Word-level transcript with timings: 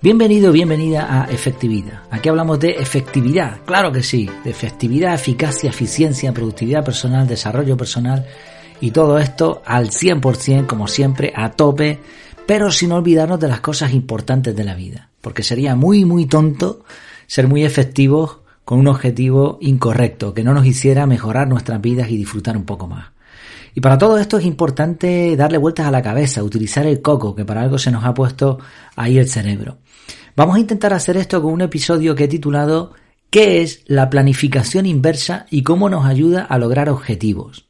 Bienvenido, 0.00 0.52
bienvenida 0.52 1.08
a 1.10 1.24
Efectividad. 1.24 2.02
Aquí 2.12 2.28
hablamos 2.28 2.60
de 2.60 2.70
efectividad, 2.70 3.62
claro 3.64 3.90
que 3.90 4.04
sí, 4.04 4.30
de 4.44 4.50
efectividad, 4.50 5.12
eficacia, 5.12 5.70
eficiencia, 5.70 6.32
productividad 6.32 6.84
personal, 6.84 7.26
desarrollo 7.26 7.76
personal 7.76 8.24
y 8.80 8.92
todo 8.92 9.18
esto 9.18 9.60
al 9.66 9.90
100% 9.90 10.66
como 10.68 10.86
siempre, 10.86 11.32
a 11.34 11.50
tope, 11.50 11.98
pero 12.46 12.70
sin 12.70 12.92
olvidarnos 12.92 13.40
de 13.40 13.48
las 13.48 13.58
cosas 13.58 13.92
importantes 13.92 14.54
de 14.54 14.62
la 14.62 14.76
vida, 14.76 15.10
porque 15.20 15.42
sería 15.42 15.74
muy, 15.74 16.04
muy 16.04 16.26
tonto 16.26 16.84
ser 17.26 17.48
muy 17.48 17.64
efectivos 17.64 18.38
con 18.64 18.78
un 18.78 18.86
objetivo 18.86 19.58
incorrecto, 19.60 20.32
que 20.32 20.44
no 20.44 20.54
nos 20.54 20.64
hiciera 20.64 21.08
mejorar 21.08 21.48
nuestras 21.48 21.80
vidas 21.80 22.08
y 22.08 22.16
disfrutar 22.16 22.56
un 22.56 22.66
poco 22.66 22.86
más. 22.86 23.17
Y 23.78 23.80
para 23.80 23.96
todo 23.96 24.18
esto 24.18 24.38
es 24.38 24.44
importante 24.44 25.36
darle 25.36 25.56
vueltas 25.56 25.86
a 25.86 25.92
la 25.92 26.02
cabeza, 26.02 26.42
utilizar 26.42 26.84
el 26.84 27.00
coco, 27.00 27.36
que 27.36 27.44
para 27.44 27.60
algo 27.60 27.78
se 27.78 27.92
nos 27.92 28.04
ha 28.04 28.12
puesto 28.12 28.58
ahí 28.96 29.18
el 29.18 29.28
cerebro. 29.28 29.78
Vamos 30.34 30.56
a 30.56 30.58
intentar 30.58 30.92
hacer 30.92 31.16
esto 31.16 31.40
con 31.40 31.52
un 31.52 31.60
episodio 31.60 32.16
que 32.16 32.24
he 32.24 32.28
titulado 32.28 32.94
¿Qué 33.30 33.62
es 33.62 33.84
la 33.86 34.10
planificación 34.10 34.84
inversa 34.84 35.46
y 35.48 35.62
cómo 35.62 35.88
nos 35.88 36.06
ayuda 36.06 36.42
a 36.42 36.58
lograr 36.58 36.88
objetivos? 36.88 37.68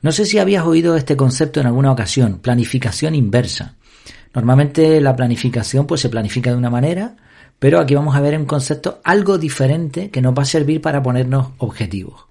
No 0.00 0.12
sé 0.12 0.26
si 0.26 0.38
habías 0.38 0.64
oído 0.64 0.94
este 0.94 1.16
concepto 1.16 1.58
en 1.58 1.66
alguna 1.66 1.90
ocasión, 1.90 2.38
planificación 2.38 3.16
inversa. 3.16 3.74
Normalmente 4.34 5.00
la 5.00 5.16
planificación 5.16 5.88
pues 5.88 6.00
se 6.00 6.08
planifica 6.08 6.52
de 6.52 6.56
una 6.56 6.70
manera, 6.70 7.16
pero 7.58 7.80
aquí 7.80 7.96
vamos 7.96 8.14
a 8.14 8.20
ver 8.20 8.38
un 8.38 8.46
concepto 8.46 9.00
algo 9.02 9.38
diferente 9.38 10.10
que 10.10 10.22
nos 10.22 10.38
va 10.38 10.42
a 10.42 10.46
servir 10.46 10.80
para 10.80 11.02
ponernos 11.02 11.48
objetivos. 11.58 12.26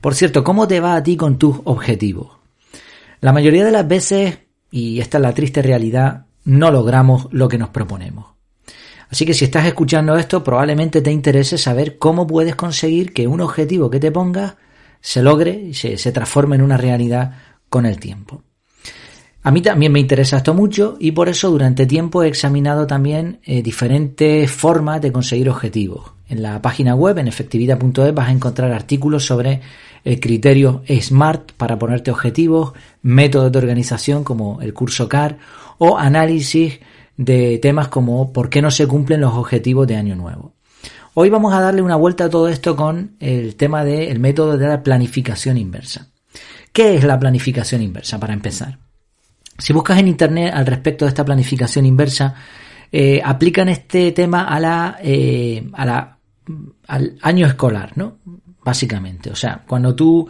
Por 0.00 0.14
cierto, 0.14 0.42
¿cómo 0.42 0.66
te 0.66 0.80
va 0.80 0.96
a 0.96 1.02
ti 1.02 1.18
con 1.18 1.36
tus 1.36 1.60
objetivos? 1.64 2.43
La 3.24 3.32
mayoría 3.32 3.64
de 3.64 3.72
las 3.72 3.88
veces, 3.88 4.38
y 4.70 5.00
esta 5.00 5.16
es 5.16 5.22
la 5.22 5.32
triste 5.32 5.62
realidad, 5.62 6.26
no 6.44 6.70
logramos 6.70 7.26
lo 7.30 7.48
que 7.48 7.56
nos 7.56 7.70
proponemos. 7.70 8.26
Así 9.08 9.24
que 9.24 9.32
si 9.32 9.46
estás 9.46 9.64
escuchando 9.64 10.14
esto, 10.18 10.44
probablemente 10.44 11.00
te 11.00 11.10
interese 11.10 11.56
saber 11.56 11.96
cómo 11.96 12.26
puedes 12.26 12.54
conseguir 12.54 13.14
que 13.14 13.26
un 13.26 13.40
objetivo 13.40 13.88
que 13.88 13.98
te 13.98 14.12
pongas 14.12 14.56
se 15.00 15.22
logre 15.22 15.52
y 15.52 15.72
se, 15.72 16.12
transforme 16.12 16.56
en 16.56 16.60
una 16.60 16.76
realidad 16.76 17.38
con 17.70 17.86
el 17.86 17.98
tiempo. 17.98 18.42
A 19.42 19.50
mí 19.50 19.62
también 19.62 19.92
me 19.92 20.00
interesa 20.00 20.36
esto 20.36 20.52
mucho 20.52 20.98
y 21.00 21.12
por 21.12 21.30
eso 21.30 21.50
durante 21.50 21.86
tiempo 21.86 22.22
he 22.22 22.28
examinado 22.28 22.86
también 22.86 23.40
eh, 23.44 23.62
diferentes 23.62 24.50
formas 24.50 25.00
de 25.00 25.12
conseguir 25.12 25.48
objetivos. 25.48 26.12
En 26.28 26.42
la 26.42 26.60
página 26.60 26.94
web, 26.94 27.16
en 27.16 27.28
efectividad.es, 27.28 28.12
vas 28.12 28.28
a 28.28 28.32
encontrar 28.32 28.70
artículos 28.70 29.24
sobre 29.24 29.62
el 30.04 30.20
criterio 30.20 30.82
SMART 30.88 31.52
para 31.52 31.78
ponerte 31.78 32.10
objetivos, 32.10 32.72
métodos 33.02 33.50
de 33.50 33.58
organización 33.58 34.22
como 34.22 34.60
el 34.60 34.74
curso 34.74 35.08
CAR 35.08 35.38
o 35.78 35.98
análisis 35.98 36.80
de 37.16 37.58
temas 37.58 37.88
como 37.88 38.32
por 38.32 38.50
qué 38.50 38.60
no 38.60 38.70
se 38.70 38.86
cumplen 38.86 39.20
los 39.20 39.34
objetivos 39.34 39.86
de 39.86 39.96
año 39.96 40.14
nuevo. 40.14 40.54
Hoy 41.14 41.30
vamos 41.30 41.54
a 41.54 41.60
darle 41.60 41.80
una 41.80 41.96
vuelta 41.96 42.24
a 42.24 42.30
todo 42.30 42.48
esto 42.48 42.74
con 42.76 43.16
el 43.20 43.54
tema 43.56 43.84
del 43.84 44.18
método 44.18 44.58
de 44.58 44.66
la 44.66 44.82
planificación 44.82 45.56
inversa. 45.56 46.08
¿Qué 46.72 46.96
es 46.96 47.04
la 47.04 47.18
planificación 47.18 47.82
inversa 47.82 48.18
para 48.18 48.34
empezar? 48.34 48.78
Si 49.56 49.72
buscas 49.72 49.98
en 50.00 50.08
internet 50.08 50.52
al 50.52 50.66
respecto 50.66 51.04
de 51.04 51.10
esta 51.10 51.24
planificación 51.24 51.86
inversa, 51.86 52.34
eh, 52.90 53.22
aplican 53.24 53.68
este 53.68 54.10
tema 54.10 54.42
a 54.42 54.58
la, 54.58 54.98
eh, 55.00 55.68
a 55.72 55.86
la, 55.86 56.18
al 56.88 57.16
año 57.22 57.46
escolar, 57.46 57.92
¿no? 57.96 58.18
Básicamente. 58.64 59.30
O 59.30 59.36
sea, 59.36 59.62
cuando 59.66 59.94
tú 59.94 60.28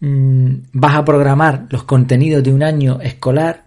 mm, 0.00 0.54
vas 0.72 0.96
a 0.96 1.04
programar 1.04 1.66
los 1.70 1.84
contenidos 1.84 2.42
de 2.42 2.52
un 2.52 2.62
año 2.62 3.00
escolar, 3.00 3.66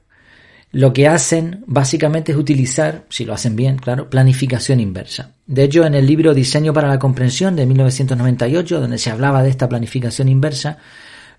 lo 0.72 0.92
que 0.92 1.08
hacen 1.08 1.64
básicamente 1.68 2.34
es 2.34 2.38
utilizar, 2.38 3.06
si 3.10 3.24
lo 3.24 3.34
hacen 3.34 3.56
bien, 3.56 3.78
claro, 3.78 4.10
planificación 4.10 4.82
inversa. 4.82 5.32
De 5.46 5.64
hecho, 5.64 5.86
en 5.86 5.96
el 5.96 6.06
libro 6.06 6.34
Diseño 6.34 6.74
para 6.74 6.90
la 6.90 7.00
Comprensión 7.00 7.56
de 7.56 7.66
1998, 7.66 8.82
donde 8.82 8.98
se 8.98 9.10
hablaba 9.10 9.42
de 9.42 9.50
esta 9.50 9.70
planificación 9.70 10.28
inversa, 10.28 10.78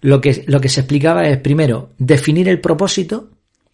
lo 0.01 0.21
que, 0.23 0.45
lo 0.47 0.61
que 0.61 0.71
se 0.71 0.81
explicaba 0.81 1.29
es 1.29 1.37
primero 1.37 1.91
definir 1.99 2.49
el 2.49 2.61
propósito, 2.61 3.31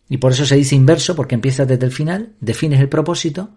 y 0.09 0.19
por 0.19 0.33
eso 0.33 0.45
se 0.45 0.57
dice 0.57 0.75
inverso, 0.75 1.15
porque 1.15 1.37
empiezas 1.37 1.69
desde 1.69 1.87
el 1.87 1.93
final, 1.93 2.33
defines 2.41 2.81
el 2.81 2.89
propósito. 2.89 3.51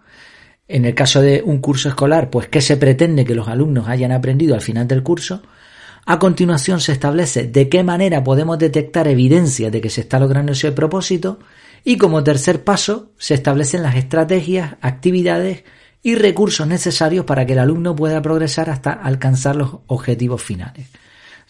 En 0.67 0.85
el 0.85 0.95
caso 0.95 1.21
de 1.21 1.43
un 1.43 1.59
curso 1.59 1.89
escolar, 1.89 2.29
pues 2.29 2.47
qué 2.47 2.59
se 2.59 2.77
pretende 2.77 3.25
que 3.25 3.35
los 3.35 3.47
alumnos 3.47 3.87
hayan 3.87 4.11
aprendido 4.11 4.55
al 4.55 4.61
final 4.61 4.87
del 4.87 5.03
curso. 5.03 5.43
A 6.05 6.17
continuación 6.17 6.79
se 6.81 6.91
establece 6.91 7.47
de 7.47 7.69
qué 7.69 7.83
manera 7.83 8.23
podemos 8.23 8.57
detectar 8.57 9.07
evidencia 9.07 9.69
de 9.69 9.81
que 9.81 9.89
se 9.89 10.01
está 10.01 10.19
logrando 10.19 10.53
ese 10.53 10.71
propósito 10.71 11.39
y 11.83 11.97
como 11.97 12.23
tercer 12.23 12.63
paso, 12.63 13.11
se 13.17 13.35
establecen 13.35 13.83
las 13.83 13.95
estrategias, 13.95 14.75
actividades 14.81 15.63
y 16.01 16.15
recursos 16.15 16.67
necesarios 16.67 17.25
para 17.25 17.45
que 17.45 17.53
el 17.53 17.59
alumno 17.59 17.95
pueda 17.95 18.21
progresar 18.23 18.71
hasta 18.71 18.91
alcanzar 18.91 19.55
los 19.55 19.77
objetivos 19.85 20.41
finales. 20.41 20.87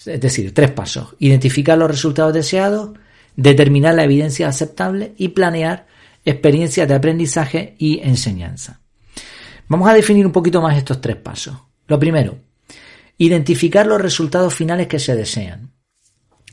Es 0.05 0.19
decir, 0.19 0.53
tres 0.53 0.71
pasos. 0.71 1.15
Identificar 1.19 1.77
los 1.77 1.89
resultados 1.89 2.33
deseados, 2.33 2.91
determinar 3.37 3.95
la 3.95 4.03
evidencia 4.03 4.49
aceptable 4.49 5.13
y 5.17 5.29
planear 5.29 5.87
experiencias 6.25 6.87
de 6.87 6.95
aprendizaje 6.95 7.75
y 7.77 8.01
enseñanza. 8.03 8.81
Vamos 9.67 9.89
a 9.89 9.93
definir 9.93 10.25
un 10.25 10.31
poquito 10.31 10.61
más 10.61 10.77
estos 10.77 11.01
tres 11.01 11.15
pasos. 11.15 11.55
Lo 11.87 11.99
primero, 11.99 12.37
identificar 13.17 13.85
los 13.85 14.01
resultados 14.01 14.53
finales 14.53 14.87
que 14.87 14.99
se 14.99 15.15
desean. 15.15 15.71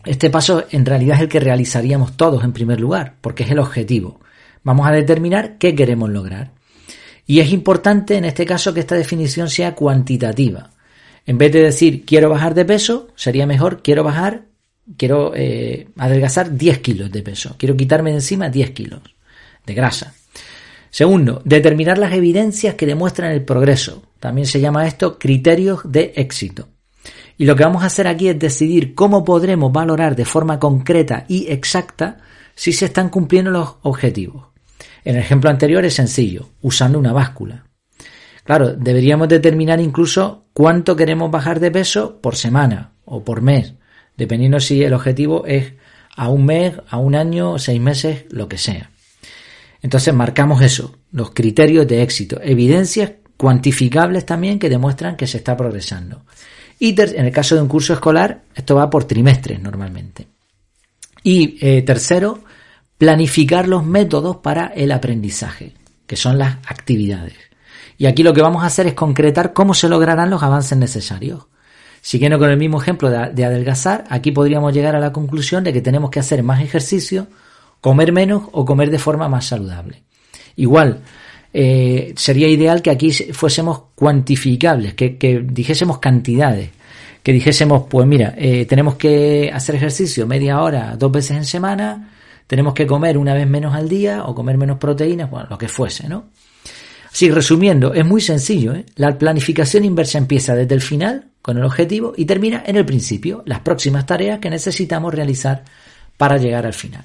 Este 0.04 0.30
paso 0.30 0.64
en 0.70 0.84
realidad 0.84 1.16
es 1.16 1.22
el 1.22 1.28
que 1.28 1.40
realizaríamos 1.40 2.16
todos 2.16 2.42
en 2.42 2.52
primer 2.52 2.80
lugar, 2.80 3.16
porque 3.20 3.44
es 3.44 3.50
el 3.50 3.58
objetivo. 3.58 4.20
Vamos 4.64 4.86
a 4.86 4.92
determinar 4.92 5.58
qué 5.58 5.74
queremos 5.74 6.10
lograr. 6.10 6.52
Y 7.26 7.40
es 7.40 7.52
importante 7.52 8.16
en 8.16 8.24
este 8.24 8.44
caso 8.44 8.74
que 8.74 8.80
esta 8.80 8.96
definición 8.96 9.48
sea 9.48 9.74
cuantitativa. 9.74 10.70
En 11.24 11.38
vez 11.38 11.52
de 11.52 11.62
decir 11.62 12.04
quiero 12.04 12.30
bajar 12.30 12.54
de 12.54 12.64
peso, 12.64 13.08
sería 13.14 13.46
mejor 13.46 13.82
quiero 13.82 14.02
bajar, 14.02 14.46
quiero 14.96 15.32
eh, 15.36 15.88
adelgazar 15.96 16.56
10 16.56 16.78
kilos 16.78 17.12
de 17.12 17.22
peso, 17.22 17.54
quiero 17.58 17.76
quitarme 17.76 18.10
de 18.10 18.16
encima 18.16 18.48
10 18.48 18.70
kilos 18.70 19.00
de 19.64 19.74
grasa. 19.74 20.14
Segundo, 20.92 21.40
determinar 21.46 21.96
las 21.96 22.12
evidencias 22.12 22.74
que 22.74 22.84
demuestran 22.84 23.32
el 23.32 23.46
progreso. 23.46 24.02
También 24.20 24.46
se 24.46 24.60
llama 24.60 24.86
esto 24.86 25.18
criterios 25.18 25.80
de 25.90 26.12
éxito. 26.16 26.68
Y 27.38 27.46
lo 27.46 27.56
que 27.56 27.64
vamos 27.64 27.82
a 27.82 27.86
hacer 27.86 28.06
aquí 28.06 28.28
es 28.28 28.38
decidir 28.38 28.94
cómo 28.94 29.24
podremos 29.24 29.72
valorar 29.72 30.14
de 30.14 30.26
forma 30.26 30.58
concreta 30.58 31.24
y 31.28 31.50
exacta 31.50 32.18
si 32.54 32.74
se 32.74 32.84
están 32.84 33.08
cumpliendo 33.08 33.50
los 33.50 33.76
objetivos. 33.80 34.48
En 35.02 35.16
el 35.16 35.22
ejemplo 35.22 35.48
anterior 35.48 35.82
es 35.86 35.94
sencillo, 35.94 36.50
usando 36.60 36.98
una 36.98 37.14
báscula. 37.14 37.64
Claro, 38.44 38.74
deberíamos 38.74 39.28
determinar 39.28 39.80
incluso 39.80 40.44
cuánto 40.52 40.94
queremos 40.94 41.30
bajar 41.30 41.58
de 41.58 41.70
peso 41.70 42.20
por 42.20 42.36
semana 42.36 42.92
o 43.06 43.24
por 43.24 43.40
mes, 43.40 43.72
dependiendo 44.18 44.60
si 44.60 44.82
el 44.82 44.92
objetivo 44.92 45.46
es 45.46 45.72
a 46.14 46.28
un 46.28 46.44
mes, 46.44 46.74
a 46.90 46.98
un 46.98 47.14
año, 47.14 47.58
seis 47.58 47.80
meses, 47.80 48.26
lo 48.28 48.46
que 48.46 48.58
sea. 48.58 48.91
Entonces 49.82 50.14
marcamos 50.14 50.62
eso, 50.62 50.96
los 51.10 51.32
criterios 51.32 51.86
de 51.86 52.02
éxito, 52.02 52.40
evidencias 52.42 53.12
cuantificables 53.36 54.24
también 54.24 54.58
que 54.58 54.70
demuestran 54.70 55.16
que 55.16 55.26
se 55.26 55.38
está 55.38 55.56
progresando. 55.56 56.24
Y 56.78 57.00
en 57.00 57.26
el 57.26 57.32
caso 57.32 57.54
de 57.54 57.62
un 57.62 57.68
curso 57.68 57.92
escolar, 57.92 58.42
esto 58.54 58.76
va 58.76 58.88
por 58.88 59.04
trimestres 59.04 59.60
normalmente. 59.60 60.26
Y 61.22 61.58
eh, 61.60 61.82
tercero, 61.82 62.42
planificar 62.98 63.68
los 63.68 63.84
métodos 63.84 64.36
para 64.38 64.66
el 64.66 64.92
aprendizaje, 64.92 65.74
que 66.06 66.16
son 66.16 66.38
las 66.38 66.58
actividades. 66.66 67.34
Y 67.98 68.06
aquí 68.06 68.22
lo 68.22 68.32
que 68.32 68.42
vamos 68.42 68.62
a 68.62 68.66
hacer 68.66 68.86
es 68.86 68.94
concretar 68.94 69.52
cómo 69.52 69.74
se 69.74 69.88
lograrán 69.88 70.30
los 70.30 70.42
avances 70.42 70.76
necesarios. 70.78 71.46
Siguiendo 72.00 72.38
con 72.38 72.50
el 72.50 72.56
mismo 72.56 72.82
ejemplo 72.82 73.10
de, 73.10 73.44
adelgazar, 73.44 74.04
aquí 74.08 74.32
podríamos 74.32 74.74
llegar 74.74 74.96
a 74.96 75.00
la 75.00 75.12
conclusión 75.12 75.62
de 75.62 75.72
que 75.72 75.80
tenemos 75.80 76.10
que 76.10 76.18
hacer 76.18 76.42
más 76.42 76.60
ejercicio, 76.60 77.28
comer 77.82 78.12
menos 78.12 78.44
o 78.52 78.64
comer 78.64 78.90
de 78.90 78.98
forma 78.98 79.28
más 79.28 79.46
saludable. 79.46 80.04
Igual, 80.56 81.00
eh, 81.52 82.14
sería 82.16 82.48
ideal 82.48 82.80
que 82.80 82.90
aquí 82.90 83.10
fuésemos 83.10 83.82
cuantificables, 83.96 84.94
que, 84.94 85.44
dijésemos 85.44 85.98
cantidades, 85.98 86.70
que 87.24 87.32
dijésemos, 87.32 87.84
pues 87.90 88.06
mira, 88.06 88.34
eh, 88.38 88.66
tenemos 88.66 88.94
que 88.94 89.50
hacer 89.52 89.74
ejercicio 89.74 90.26
media 90.28 90.62
hora, 90.62 90.96
dos 90.96 91.10
veces 91.10 91.36
en 91.36 91.44
semana, 91.44 92.10
tenemos 92.46 92.72
que 92.72 92.86
comer 92.86 93.18
una 93.18 93.34
vez 93.34 93.48
menos 93.48 93.74
al 93.74 93.88
día 93.88 94.24
o 94.26 94.34
comer 94.34 94.56
menos 94.56 94.78
proteínas, 94.78 95.28
bueno, 95.28 95.48
lo 95.50 95.58
que 95.58 95.68
fuese, 95.68 96.08
¿no? 96.08 96.26
Así, 97.10 97.30
resumiendo, 97.30 97.92
es 97.92 98.06
muy 98.06 98.20
sencillo. 98.20 98.74
¿eh? 98.74 98.86
La 98.94 99.18
planificación 99.18 99.84
inversa 99.84 100.18
empieza 100.18 100.54
desde 100.54 100.74
el 100.74 100.80
final, 100.80 101.26
con 101.42 101.58
el 101.58 101.64
objetivo, 101.64 102.14
y 102.16 102.24
termina 102.26 102.62
en 102.64 102.76
el 102.76 102.86
principio, 102.86 103.42
las 103.44 103.60
próximas 103.60 104.06
tareas 104.06 104.38
que 104.38 104.48
necesitamos 104.48 105.12
realizar 105.12 105.64
para 106.16 106.38
llegar 106.38 106.64
al 106.64 106.72
final. 106.72 107.04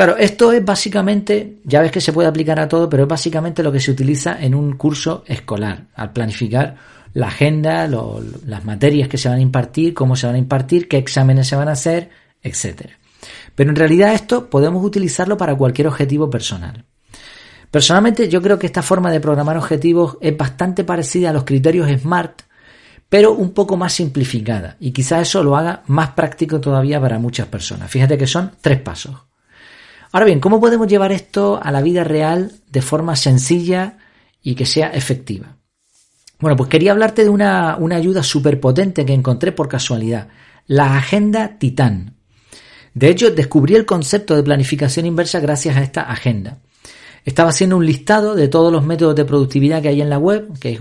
Claro, 0.00 0.16
esto 0.16 0.50
es 0.50 0.64
básicamente, 0.64 1.58
ya 1.62 1.82
ves 1.82 1.92
que 1.92 2.00
se 2.00 2.14
puede 2.14 2.26
aplicar 2.26 2.58
a 2.58 2.66
todo, 2.66 2.88
pero 2.88 3.02
es 3.02 3.08
básicamente 3.10 3.62
lo 3.62 3.70
que 3.70 3.80
se 3.80 3.90
utiliza 3.90 4.40
en 4.40 4.54
un 4.54 4.78
curso 4.78 5.24
escolar, 5.26 5.88
al 5.94 6.14
planificar 6.14 6.74
la 7.12 7.26
agenda, 7.26 7.86
las 7.86 8.64
materias 8.64 9.10
que 9.10 9.18
se 9.18 9.28
van 9.28 9.36
a 9.36 9.42
impartir, 9.42 9.92
cómo 9.92 10.16
se 10.16 10.26
van 10.26 10.36
a 10.36 10.38
impartir, 10.38 10.88
qué 10.88 10.96
exámenes 10.96 11.48
se 11.48 11.56
van 11.56 11.68
a 11.68 11.72
hacer, 11.72 12.08
etc. 12.42 12.92
Pero 13.54 13.68
en 13.68 13.76
realidad 13.76 14.14
esto 14.14 14.48
podemos 14.48 14.82
utilizarlo 14.82 15.36
para 15.36 15.54
cualquier 15.54 15.88
objetivo 15.88 16.30
personal. 16.30 16.82
Personalmente 17.70 18.26
yo 18.26 18.40
creo 18.40 18.58
que 18.58 18.68
esta 18.68 18.80
forma 18.80 19.12
de 19.12 19.20
programar 19.20 19.58
objetivos 19.58 20.16
es 20.22 20.34
bastante 20.34 20.82
parecida 20.82 21.28
a 21.28 21.34
los 21.34 21.44
criterios 21.44 21.90
SMART, 22.00 22.40
pero 23.06 23.34
un 23.34 23.52
poco 23.52 23.76
más 23.76 23.92
simplificada 23.92 24.78
y 24.80 24.92
quizás 24.92 25.28
eso 25.28 25.44
lo 25.44 25.58
haga 25.58 25.82
más 25.88 26.12
práctico 26.12 26.58
todavía 26.58 26.98
para 26.98 27.18
muchas 27.18 27.48
personas. 27.48 27.90
Fíjate 27.90 28.16
que 28.16 28.26
son 28.26 28.52
tres 28.62 28.80
pasos. 28.80 29.29
Ahora 30.12 30.26
bien, 30.26 30.40
¿cómo 30.40 30.60
podemos 30.60 30.88
llevar 30.88 31.12
esto 31.12 31.60
a 31.62 31.70
la 31.70 31.82
vida 31.82 32.02
real 32.02 32.52
de 32.70 32.82
forma 32.82 33.14
sencilla 33.14 33.98
y 34.42 34.56
que 34.56 34.66
sea 34.66 34.88
efectiva? 34.88 35.56
Bueno, 36.40 36.56
pues 36.56 36.68
quería 36.68 36.92
hablarte 36.92 37.22
de 37.22 37.28
una, 37.28 37.76
una 37.78 37.96
ayuda 37.96 38.22
súper 38.22 38.58
potente 38.58 39.04
que 39.04 39.12
encontré 39.12 39.52
por 39.52 39.68
casualidad, 39.68 40.28
la 40.66 40.96
Agenda 40.96 41.58
Titán. 41.58 42.14
De 42.92 43.08
hecho, 43.08 43.30
descubrí 43.30 43.76
el 43.76 43.86
concepto 43.86 44.34
de 44.34 44.42
planificación 44.42 45.06
inversa 45.06 45.38
gracias 45.38 45.76
a 45.76 45.82
esta 45.82 46.02
agenda. 46.02 46.58
Estaba 47.24 47.50
haciendo 47.50 47.76
un 47.76 47.86
listado 47.86 48.34
de 48.34 48.48
todos 48.48 48.72
los 48.72 48.84
métodos 48.84 49.14
de 49.14 49.24
productividad 49.24 49.82
que 49.82 49.88
hay 49.88 50.00
en 50.00 50.10
la 50.10 50.18
web, 50.18 50.58
que 50.58 50.72
es 50.72 50.80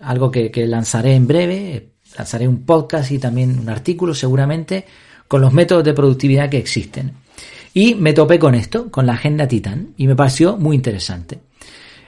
algo 0.00 0.30
que, 0.30 0.50
que 0.50 0.66
lanzaré 0.66 1.14
en 1.14 1.26
breve. 1.26 1.92
Lanzaré 2.18 2.48
un 2.48 2.64
podcast 2.64 3.12
y 3.12 3.18
también 3.18 3.58
un 3.58 3.68
artículo 3.68 4.12
seguramente 4.12 4.84
con 5.28 5.40
los 5.40 5.52
métodos 5.52 5.84
de 5.84 5.94
productividad 5.94 6.50
que 6.50 6.58
existen. 6.58 7.12
Y 7.72 7.94
me 7.94 8.12
topé 8.12 8.38
con 8.38 8.54
esto, 8.54 8.90
con 8.90 9.06
la 9.06 9.12
agenda 9.12 9.46
Titán, 9.46 9.94
y 9.96 10.06
me 10.06 10.16
pareció 10.16 10.56
muy 10.56 10.76
interesante. 10.76 11.40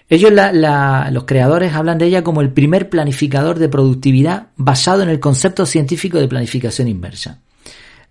Ellos, 0.09 0.33
los 0.33 1.25
creadores, 1.25 1.73
hablan 1.73 1.99
de 1.99 2.07
ella 2.07 2.23
como 2.23 2.43
el 2.43 2.51
primer 2.51 2.91
planificador 2.91 3.59
de 3.59 3.69
productividad 3.69 4.49
basado 4.57 5.03
en 5.03 5.09
el 5.09 5.21
concepto 5.21 5.65
científico 5.65 6.19
de 6.19 6.29
planificación 6.29 6.89
inversa. 6.89 7.39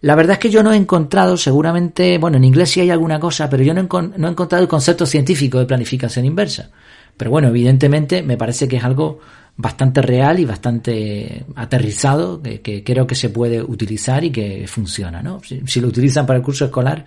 La 0.02 0.16
verdad 0.16 0.34
es 0.34 0.40
que 0.40 0.50
yo 0.50 0.64
no 0.64 0.74
he 0.74 0.78
encontrado, 0.78 1.38
seguramente, 1.38 2.18
bueno, 2.18 2.38
en 2.38 2.44
inglés 2.44 2.72
sí 2.72 2.80
hay 2.80 2.90
alguna 2.90 3.20
cosa, 3.20 3.48
pero 3.50 3.62
yo 3.62 3.74
no 3.76 3.82
he, 3.82 3.84
encontrado 3.84 4.64
el 4.64 4.68
concepto 4.68 5.06
científico 5.06 5.60
de 5.60 5.68
planificación 5.68 6.26
inversa. 6.26 6.72
Pero 7.16 7.30
bueno, 7.30 7.50
evidentemente 7.50 8.24
me 8.24 8.36
parece 8.36 8.68
que 8.68 8.78
es 8.78 8.84
algo 8.84 9.20
bastante 9.58 10.02
real 10.02 10.40
y 10.40 10.46
bastante 10.46 11.46
aterrizado, 11.56 12.42
que, 12.42 12.84
creo 12.84 13.06
que 13.06 13.14
se 13.14 13.30
puede 13.30 13.62
utilizar 13.62 14.24
y 14.24 14.32
que 14.32 14.66
funciona, 14.68 15.22
¿no? 15.22 15.40
si, 15.44 15.82
lo 15.82 15.88
utilizan 15.88 16.26
para 16.26 16.38
el 16.38 16.44
curso 16.44 16.66
escolar, 16.66 17.06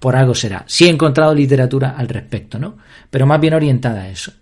por 0.00 0.16
algo 0.16 0.34
será. 0.34 0.64
Sí 0.66 0.86
he 0.86 0.88
encontrado 0.88 1.34
literatura 1.34 1.94
al 1.96 2.08
respecto, 2.08 2.58
¿no? 2.58 2.78
Pero 3.10 3.26
más 3.26 3.40
bien 3.40 3.54
orientada 3.54 4.02
a 4.02 4.08
eso. 4.08 4.32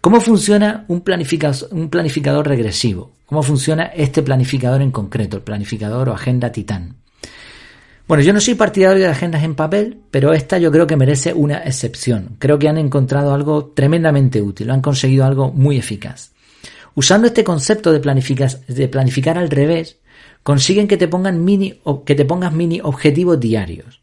¿Cómo 0.00 0.20
funciona 0.20 0.84
un 0.88 1.00
planificador, 1.00 2.46
regresivo? 2.46 3.12
¿Cómo 3.26 3.42
funciona 3.42 3.84
este 3.86 4.22
planificador 4.22 4.82
en 4.82 4.90
concreto, 4.90 5.36
el 5.36 5.42
planificador 5.42 6.08
o 6.08 6.12
agenda 6.12 6.52
Titán? 6.52 6.96
Bueno, 8.06 8.22
yo 8.22 8.32
no 8.32 8.40
soy 8.40 8.54
partidario 8.54 9.04
de 9.04 9.10
agendas 9.10 9.42
en 9.42 9.54
papel, 9.54 9.98
pero 10.10 10.32
esta 10.32 10.58
yo 10.58 10.72
creo 10.72 10.86
que 10.86 10.96
merece 10.96 11.34
una 11.34 11.58
excepción. 11.58 12.36
Creo 12.38 12.58
que 12.58 12.68
han 12.68 12.78
encontrado 12.78 13.34
algo 13.34 13.66
tremendamente 13.66 14.40
útil, 14.40 14.70
han 14.70 14.80
conseguido 14.80 15.24
algo 15.24 15.52
muy 15.52 15.76
eficaz. 15.76 16.32
Usando 16.94 17.26
este 17.26 17.44
concepto 17.44 17.92
de, 17.92 18.00
de 18.00 18.88
planificar 18.88 19.38
al 19.38 19.50
revés, 19.50 19.98
consiguen 20.42 20.88
que 20.88 20.96
te, 20.96 21.06
pongan 21.06 21.44
mini, 21.44 21.80
que 22.06 22.14
te 22.14 22.24
pongas 22.24 22.52
mini 22.52 22.80
objetivos 22.82 23.38
diarios. 23.38 24.00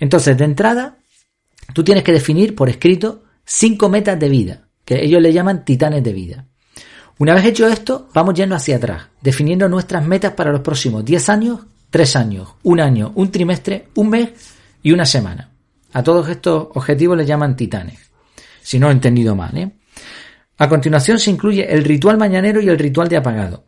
Entonces, 0.00 0.36
de 0.36 0.44
entrada, 0.44 0.98
tú 1.72 1.84
tienes 1.84 2.04
que 2.04 2.12
definir 2.12 2.54
por 2.54 2.68
escrito 2.68 3.24
cinco 3.44 3.88
metas 3.88 4.18
de 4.18 4.28
vida, 4.28 4.68
que 4.84 5.04
ellos 5.04 5.22
le 5.22 5.32
llaman 5.32 5.64
titanes 5.64 6.02
de 6.02 6.12
vida. 6.12 6.46
Una 7.18 7.34
vez 7.34 7.44
hecho 7.44 7.68
esto, 7.68 8.08
vamos 8.12 8.34
yendo 8.34 8.56
hacia 8.56 8.76
atrás, 8.76 9.08
definiendo 9.20 9.68
nuestras 9.68 10.04
metas 10.04 10.32
para 10.32 10.50
los 10.50 10.62
próximos 10.62 11.04
10 11.04 11.28
años, 11.28 11.60
3 11.90 12.16
años, 12.16 12.48
un 12.64 12.80
año, 12.80 13.12
un 13.14 13.30
trimestre, 13.30 13.88
un 13.94 14.10
mes 14.10 14.30
y 14.82 14.90
una 14.90 15.06
semana. 15.06 15.50
A 15.92 16.02
todos 16.02 16.28
estos 16.28 16.68
objetivos 16.74 17.16
les 17.16 17.26
llaman 17.26 17.54
titanes, 17.54 18.10
si 18.60 18.80
no 18.80 18.88
he 18.88 18.92
entendido 18.92 19.36
mal. 19.36 19.56
¿eh? 19.56 19.70
A 20.58 20.68
continuación 20.68 21.20
se 21.20 21.30
incluye 21.30 21.72
el 21.72 21.84
ritual 21.84 22.18
mañanero 22.18 22.60
y 22.60 22.68
el 22.68 22.78
ritual 22.78 23.08
de 23.08 23.16
apagado. 23.16 23.64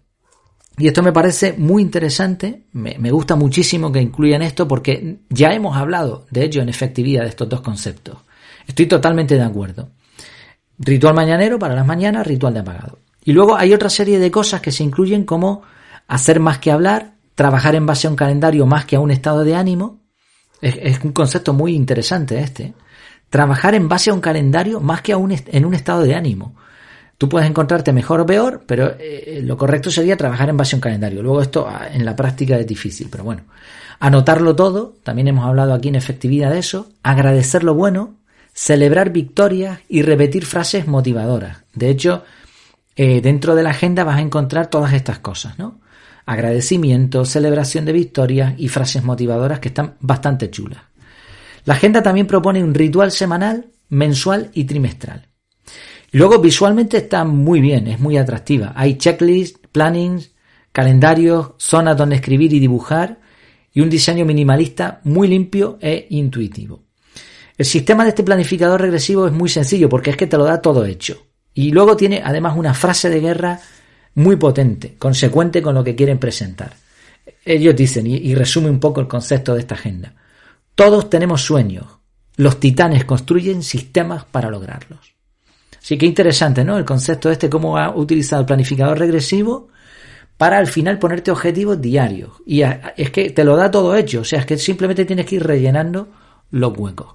Y 0.78 0.88
esto 0.88 1.02
me 1.02 1.12
parece 1.12 1.54
muy 1.54 1.80
interesante, 1.80 2.64
me, 2.72 3.10
gusta 3.10 3.34
muchísimo 3.34 3.90
que 3.90 4.00
incluyan 4.00 4.42
esto 4.42 4.68
porque 4.68 5.20
ya 5.30 5.52
hemos 5.52 5.76
hablado, 5.76 6.26
de 6.30 6.44
hecho, 6.44 6.60
en 6.60 6.68
efectividad 6.68 7.22
de 7.22 7.30
estos 7.30 7.48
dos 7.48 7.62
conceptos. 7.62 8.18
Estoy 8.66 8.86
totalmente 8.86 9.36
de 9.36 9.42
acuerdo. 9.42 9.90
Ritual 10.78 11.14
mañanero 11.14 11.58
para 11.58 11.74
las 11.74 11.86
mañanas, 11.86 12.26
ritual 12.26 12.52
de 12.52 12.60
apagado. 12.60 12.98
Y 13.24 13.32
luego 13.32 13.56
hay 13.56 13.72
otra 13.72 13.88
serie 13.88 14.18
de 14.18 14.30
cosas 14.30 14.60
que 14.60 14.70
se 14.70 14.84
incluyen 14.84 15.24
como 15.24 15.62
hacer 16.08 16.40
más 16.40 16.58
que 16.58 16.70
hablar, 16.70 17.14
trabajar 17.34 17.74
en 17.74 17.86
base 17.86 18.06
a 18.06 18.10
un 18.10 18.16
calendario 18.16 18.66
más 18.66 18.84
que 18.84 18.96
a 18.96 19.00
un 19.00 19.10
estado 19.10 19.44
de 19.44 19.54
ánimo. 19.56 20.02
Es, 20.60 20.76
es 20.80 21.02
un 21.02 21.12
concepto 21.12 21.54
muy 21.54 21.74
interesante 21.74 22.38
este. 22.38 22.74
Trabajar 23.30 23.74
en 23.74 23.88
base 23.88 24.10
a 24.10 24.14
un 24.14 24.20
calendario 24.20 24.80
más 24.80 25.00
que 25.00 25.12
a 25.12 25.16
un, 25.16 25.32
en 25.32 25.64
un 25.64 25.72
estado 25.72 26.02
de 26.02 26.14
ánimo. 26.14 26.54
Tú 27.18 27.28
puedes 27.28 27.48
encontrarte 27.48 27.92
mejor 27.92 28.20
o 28.20 28.26
peor, 28.26 28.64
pero 28.66 28.94
eh, 28.98 29.40
lo 29.42 29.56
correcto 29.56 29.90
sería 29.90 30.16
trabajar 30.16 30.50
en 30.50 30.56
base 30.56 30.74
a 30.74 30.78
un 30.78 30.82
calendario. 30.82 31.22
Luego 31.22 31.40
esto 31.40 31.66
ah, 31.68 31.88
en 31.90 32.04
la 32.04 32.14
práctica 32.14 32.58
es 32.58 32.66
difícil, 32.66 33.08
pero 33.10 33.24
bueno. 33.24 33.44
Anotarlo 33.98 34.54
todo, 34.54 34.96
también 35.02 35.28
hemos 35.28 35.46
hablado 35.46 35.72
aquí 35.72 35.88
en 35.88 35.94
efectividad 35.94 36.50
de 36.50 36.58
eso, 36.58 36.90
agradecer 37.02 37.64
lo 37.64 37.74
bueno, 37.74 38.16
celebrar 38.52 39.10
victorias 39.10 39.80
y 39.88 40.02
repetir 40.02 40.44
frases 40.44 40.86
motivadoras. 40.86 41.62
De 41.72 41.88
hecho, 41.88 42.24
eh, 42.94 43.22
dentro 43.22 43.54
de 43.54 43.62
la 43.62 43.70
agenda 43.70 44.04
vas 44.04 44.16
a 44.16 44.22
encontrar 44.22 44.68
todas 44.68 44.92
estas 44.92 45.18
cosas, 45.20 45.58
¿no? 45.58 45.80
Agradecimiento, 46.26 47.24
celebración 47.24 47.86
de 47.86 47.92
victorias 47.92 48.54
y 48.58 48.68
frases 48.68 49.04
motivadoras 49.04 49.60
que 49.60 49.68
están 49.68 49.94
bastante 50.00 50.50
chulas. 50.50 50.80
La 51.64 51.74
agenda 51.74 52.02
también 52.02 52.26
propone 52.26 52.62
un 52.62 52.74
ritual 52.74 53.12
semanal, 53.12 53.66
mensual 53.88 54.50
y 54.52 54.64
trimestral. 54.64 55.26
Luego 56.12 56.38
visualmente 56.38 56.98
está 56.98 57.24
muy 57.24 57.60
bien, 57.60 57.88
es 57.88 58.00
muy 58.00 58.16
atractiva. 58.16 58.72
Hay 58.76 58.94
checklists, 58.94 59.60
plannings, 59.72 60.32
calendarios, 60.72 61.52
zonas 61.58 61.96
donde 61.96 62.16
escribir 62.16 62.52
y 62.52 62.58
dibujar 62.58 63.18
y 63.72 63.80
un 63.80 63.90
diseño 63.90 64.24
minimalista 64.24 65.00
muy 65.04 65.28
limpio 65.28 65.78
e 65.80 66.06
intuitivo. 66.10 66.82
El 67.58 67.64
sistema 67.64 68.04
de 68.04 68.10
este 68.10 68.22
planificador 68.22 68.80
regresivo 68.80 69.26
es 69.26 69.32
muy 69.32 69.48
sencillo 69.48 69.88
porque 69.88 70.10
es 70.10 70.16
que 70.16 70.26
te 70.26 70.36
lo 70.36 70.44
da 70.44 70.60
todo 70.60 70.84
hecho. 70.84 71.26
Y 71.54 71.72
luego 71.72 71.96
tiene 71.96 72.22
además 72.22 72.56
una 72.56 72.74
frase 72.74 73.08
de 73.08 73.20
guerra 73.20 73.60
muy 74.14 74.36
potente, 74.36 74.96
consecuente 74.98 75.62
con 75.62 75.74
lo 75.74 75.82
que 75.82 75.94
quieren 75.94 76.18
presentar. 76.18 76.74
Ellos 77.44 77.74
dicen, 77.74 78.06
y, 78.06 78.16
y 78.16 78.34
resume 78.34 78.68
un 78.68 78.80
poco 78.80 79.00
el 79.00 79.08
concepto 79.08 79.54
de 79.54 79.60
esta 79.60 79.74
agenda, 79.74 80.14
todos 80.74 81.08
tenemos 81.08 81.42
sueños, 81.42 81.86
los 82.36 82.60
titanes 82.60 83.06
construyen 83.06 83.62
sistemas 83.62 84.24
para 84.26 84.50
lograrlos. 84.50 85.15
Sí, 85.86 85.96
que 85.96 86.06
interesante, 86.06 86.64
¿no? 86.64 86.76
El 86.78 86.84
concepto 86.84 87.30
este, 87.30 87.48
cómo 87.48 87.78
ha 87.78 87.94
utilizado 87.94 88.40
el 88.40 88.46
planificador 88.46 88.98
regresivo 88.98 89.68
para 90.36 90.58
al 90.58 90.66
final 90.66 90.98
ponerte 90.98 91.30
objetivos 91.30 91.80
diarios. 91.80 92.30
Y 92.44 92.62
es 92.62 93.10
que 93.12 93.30
te 93.30 93.44
lo 93.44 93.54
da 93.54 93.70
todo 93.70 93.94
hecho, 93.94 94.22
o 94.22 94.24
sea, 94.24 94.40
es 94.40 94.46
que 94.46 94.58
simplemente 94.58 95.04
tienes 95.04 95.26
que 95.26 95.36
ir 95.36 95.46
rellenando 95.46 96.08
los 96.50 96.76
huecos. 96.76 97.14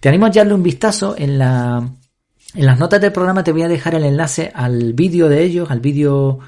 Te 0.00 0.08
animo 0.08 0.24
a 0.24 0.28
echarle 0.30 0.54
un 0.54 0.62
vistazo 0.62 1.14
en 1.18 1.36
la, 1.36 1.86
en 2.54 2.64
las 2.64 2.78
notas 2.78 3.02
del 3.02 3.12
programa 3.12 3.44
te 3.44 3.52
voy 3.52 3.64
a 3.64 3.68
dejar 3.68 3.94
el 3.94 4.04
enlace 4.04 4.50
al 4.54 4.94
vídeo 4.94 5.28
de 5.28 5.42
ellos, 5.42 5.70
al 5.70 5.80
vídeo 5.80 6.38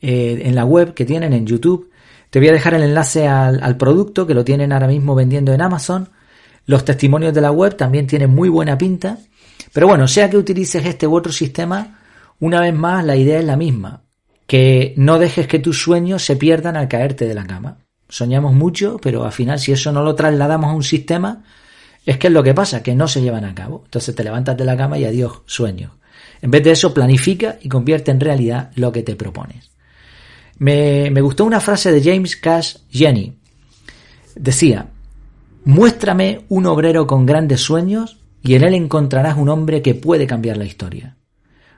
eh, 0.00 0.42
en 0.44 0.54
la 0.54 0.64
web 0.64 0.94
que 0.94 1.04
tienen 1.04 1.32
en 1.32 1.48
YouTube. 1.48 1.90
Te 2.30 2.38
voy 2.38 2.46
a 2.46 2.52
dejar 2.52 2.74
el 2.74 2.84
enlace 2.84 3.26
al, 3.26 3.60
al, 3.60 3.76
producto 3.76 4.24
que 4.24 4.34
lo 4.34 4.44
tienen 4.44 4.72
ahora 4.72 4.86
mismo 4.86 5.16
vendiendo 5.16 5.52
en 5.52 5.62
Amazon. 5.62 6.10
Los 6.64 6.84
testimonios 6.84 7.34
de 7.34 7.40
la 7.40 7.50
web 7.50 7.76
también 7.76 8.06
tienen 8.06 8.30
muy 8.30 8.48
buena 8.48 8.78
pinta. 8.78 9.18
Pero 9.78 9.86
bueno, 9.86 10.08
sea 10.08 10.28
que 10.28 10.36
utilices 10.36 10.84
este 10.84 11.06
u 11.06 11.14
otro 11.14 11.30
sistema, 11.30 12.00
una 12.40 12.60
vez 12.60 12.74
más 12.74 13.04
la 13.04 13.14
idea 13.14 13.38
es 13.38 13.44
la 13.44 13.56
misma, 13.56 14.02
que 14.44 14.92
no 14.96 15.20
dejes 15.20 15.46
que 15.46 15.60
tus 15.60 15.80
sueños 15.80 16.24
se 16.24 16.34
pierdan 16.34 16.76
al 16.76 16.88
caerte 16.88 17.28
de 17.28 17.34
la 17.34 17.46
cama. 17.46 17.78
Soñamos 18.08 18.54
mucho, 18.54 18.98
pero 19.00 19.24
al 19.24 19.30
final 19.30 19.60
si 19.60 19.70
eso 19.70 19.92
no 19.92 20.02
lo 20.02 20.16
trasladamos 20.16 20.68
a 20.68 20.74
un 20.74 20.82
sistema, 20.82 21.44
es 22.04 22.18
que 22.18 22.26
es 22.26 22.32
lo 22.32 22.42
que 22.42 22.54
pasa, 22.54 22.82
que 22.82 22.96
no 22.96 23.06
se 23.06 23.22
llevan 23.22 23.44
a 23.44 23.54
cabo. 23.54 23.82
Entonces 23.84 24.16
te 24.16 24.24
levantas 24.24 24.56
de 24.56 24.64
la 24.64 24.76
cama 24.76 24.98
y 24.98 25.04
adiós, 25.04 25.42
sueños. 25.46 25.92
En 26.42 26.50
vez 26.50 26.64
de 26.64 26.72
eso, 26.72 26.92
planifica 26.92 27.56
y 27.62 27.68
convierte 27.68 28.10
en 28.10 28.18
realidad 28.18 28.72
lo 28.74 28.90
que 28.90 29.04
te 29.04 29.14
propones. 29.14 29.70
Me, 30.58 31.08
me 31.12 31.20
gustó 31.20 31.44
una 31.44 31.60
frase 31.60 31.92
de 31.92 32.02
James 32.02 32.34
Cash 32.34 32.78
Jenny. 32.90 33.38
Decía, 34.34 34.88
muéstrame 35.64 36.46
un 36.48 36.66
obrero 36.66 37.06
con 37.06 37.26
grandes 37.26 37.60
sueños 37.60 38.18
y 38.48 38.54
en 38.54 38.64
él 38.64 38.72
encontrarás 38.72 39.36
un 39.36 39.50
hombre 39.50 39.82
que 39.82 39.94
puede 39.94 40.26
cambiar 40.26 40.56
la 40.56 40.64
historia. 40.64 41.18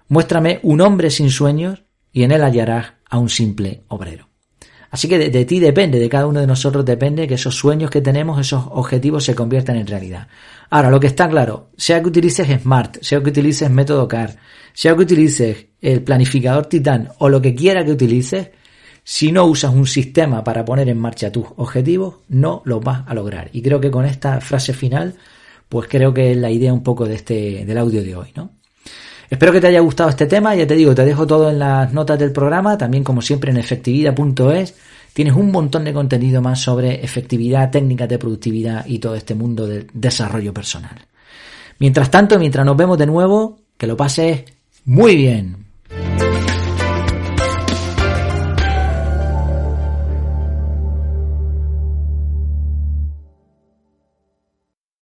Muéstrame 0.07 0.61
un 0.63 0.81
hombre 0.81 1.11
sin 1.11 1.29
sueños 1.29 1.83
y 2.13 2.23
en 2.23 2.31
él 2.31 2.45
hallarás 2.45 2.93
a 3.09 3.19
un 3.19 3.29
simple 3.29 3.83
obrero. 3.89 4.29
Así 4.89 5.09
que 5.09 5.19
de, 5.19 5.45
ti 5.45 5.59
depende, 5.59 5.99
de 5.99 6.09
cada 6.09 6.29
uno 6.29 6.39
de 6.39 6.47
nosotros 6.47 6.85
depende 6.85 7.27
que 7.27 7.35
esos 7.35 7.57
sueños 7.57 7.91
que 7.91 8.01
tenemos, 8.01 8.39
esos 8.39 8.67
objetivos 8.71 9.25
se 9.25 9.35
conviertan 9.35 9.79
en 9.79 9.89
realidad. 9.89 10.29
Ahora, 10.71 10.91
lo 10.91 11.01
que 11.01 11.09
está 11.09 11.29
claro, 11.29 11.71
sea 11.77 12.01
que 12.01 12.07
utilices 12.07 12.47
Smart, 12.63 12.99
sea 13.03 13.21
que 13.21 13.31
utilices 13.31 13.69
método 13.69 14.07
CAR, 14.07 14.37
sea 14.73 14.95
que 14.95 15.03
utilices 15.03 15.67
el 15.81 16.05
planificador 16.05 16.67
Titán 16.67 17.09
o 17.19 17.29
lo 17.29 17.43
que 17.43 17.53
quiera 17.53 17.85
que 17.85 17.91
utilices, 17.91 18.51
si 19.03 19.33
no 19.33 19.45
usas 19.47 19.75
un 19.75 19.89
sistema 19.89 20.45
para 20.45 20.65
poner 20.65 20.89
en 20.89 20.99
marcha 21.01 21.33
tus 21.33 21.47
objetivos, 21.57 22.19
no 22.29 22.63
los 22.65 22.81
vas 22.81 23.03
a 23.09 23.15
lograr. 23.15 23.51
Y 23.53 23.61
creo 23.61 23.81
que 23.81 23.91
con 23.91 24.05
esta 24.05 24.41
frase 24.41 24.73
final 24.73 25.17
pues 25.71 25.89
creo 25.89 26.13
que 26.13 26.33
es 26.33 26.37
la 26.37 26.51
idea 26.51 26.75
un 26.75 26.83
poco 26.83 27.07
de 27.07 27.15
este, 27.15 27.65
del 27.65 27.79
audio 27.79 28.03
de 28.03 28.17
hoy, 28.17 28.33
¿no? 28.35 28.51
Espero 29.31 29.53
que 29.53 29.61
te 29.61 29.69
haya 29.69 29.79
gustado 29.79 30.11
este 30.11 30.27
tema, 30.27 30.57
ya 30.57 30.67
te 30.67 30.75
digo, 30.75 30.93
te 30.93 31.05
dejo 31.05 31.25
todo 31.25 31.49
en 31.49 31.61
las 31.61 31.93
notas 31.93 32.19
del 32.19 32.33
programa, 32.33 32.77
también 32.77 33.05
como 33.05 33.23
siempre 33.23 33.53
en 33.53 33.57
efectividad.es 33.57 34.75
tienes 35.13 35.35
un 35.35 35.53
montón 35.53 35.85
de 35.85 35.93
contenido 35.93 36.43
más 36.43 36.61
sobre 36.61 37.05
efectividad, 37.05 37.71
técnicas 37.71 38.09
de 38.09 38.19
productividad 38.19 38.85
y 38.87 38.99
todo 38.99 39.15
este 39.15 39.37
mundo 39.37 39.69
del 39.69 39.87
desarrollo 39.93 40.53
personal. 40.53 41.07
Mientras 41.79 42.11
tanto, 42.11 42.39
mientras 42.39 42.67
nos 42.67 42.77
vemos 42.77 42.99
de 42.99 43.07
nuevo, 43.07 43.61
que 43.79 43.87
lo 43.87 43.97
pases 43.97 44.45
muy 44.85 45.15
bien. 45.15 45.60